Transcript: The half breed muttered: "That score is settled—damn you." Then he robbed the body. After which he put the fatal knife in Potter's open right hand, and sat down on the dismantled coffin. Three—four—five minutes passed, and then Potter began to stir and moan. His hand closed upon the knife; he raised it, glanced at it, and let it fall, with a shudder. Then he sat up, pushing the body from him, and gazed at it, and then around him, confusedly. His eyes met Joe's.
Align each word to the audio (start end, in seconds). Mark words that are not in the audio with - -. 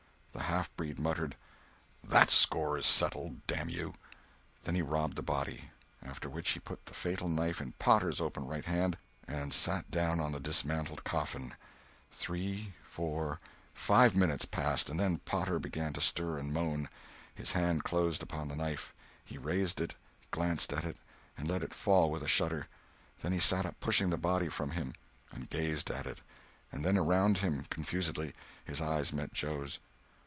The 0.33 0.43
half 0.47 0.73
breed 0.77 0.97
muttered: 0.97 1.35
"That 2.03 2.31
score 2.31 2.77
is 2.77 2.85
settled—damn 2.85 3.67
you." 3.69 3.95
Then 4.63 4.75
he 4.75 4.81
robbed 4.81 5.17
the 5.17 5.21
body. 5.21 5.71
After 6.01 6.29
which 6.29 6.51
he 6.51 6.61
put 6.61 6.85
the 6.85 6.93
fatal 6.93 7.27
knife 7.27 7.59
in 7.59 7.73
Potter's 7.73 8.21
open 8.21 8.45
right 8.47 8.63
hand, 8.63 8.97
and 9.27 9.53
sat 9.53 9.91
down 9.91 10.21
on 10.21 10.31
the 10.31 10.39
dismantled 10.39 11.03
coffin. 11.03 11.53
Three—four—five 12.13 14.15
minutes 14.15 14.45
passed, 14.45 14.89
and 14.89 14.97
then 14.97 15.17
Potter 15.19 15.59
began 15.59 15.91
to 15.93 15.99
stir 16.01 16.37
and 16.37 16.53
moan. 16.53 16.87
His 17.35 17.51
hand 17.51 17.83
closed 17.83 18.23
upon 18.23 18.47
the 18.47 18.55
knife; 18.55 18.93
he 19.25 19.37
raised 19.37 19.81
it, 19.81 19.95
glanced 20.31 20.71
at 20.71 20.85
it, 20.85 20.95
and 21.37 21.49
let 21.49 21.61
it 21.61 21.73
fall, 21.73 22.09
with 22.09 22.23
a 22.23 22.29
shudder. 22.29 22.69
Then 23.21 23.33
he 23.33 23.39
sat 23.39 23.65
up, 23.65 23.81
pushing 23.81 24.09
the 24.09 24.17
body 24.17 24.47
from 24.47 24.71
him, 24.71 24.93
and 25.29 25.49
gazed 25.49 25.91
at 25.91 26.05
it, 26.05 26.21
and 26.71 26.85
then 26.85 26.97
around 26.97 27.39
him, 27.39 27.65
confusedly. 27.69 28.33
His 28.63 28.79
eyes 28.79 29.11
met 29.11 29.33
Joe's. 29.33 29.79